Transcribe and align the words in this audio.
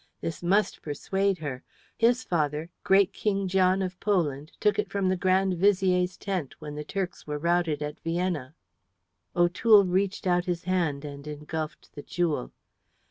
This 0.19 0.41
must 0.41 0.81
persuade 0.81 1.37
her. 1.37 1.61
His 1.95 2.23
father, 2.23 2.71
great 2.83 3.13
King 3.13 3.47
John 3.47 3.83
of 3.83 3.99
Poland, 3.99 4.51
took 4.59 4.79
it 4.79 4.89
from 4.89 5.07
the 5.09 5.15
Grand 5.15 5.53
Vizier's 5.57 6.17
tent 6.17 6.55
when 6.57 6.73
the 6.73 6.83
Turks 6.83 7.27
were 7.27 7.37
routed 7.37 7.83
at 7.83 7.99
Vienna." 7.99 8.55
O'Toole 9.35 9.85
reached 9.85 10.25
out 10.25 10.45
his 10.45 10.63
hand 10.63 11.05
and 11.05 11.27
engulfed 11.27 11.93
the 11.93 12.01
jewel. 12.01 12.51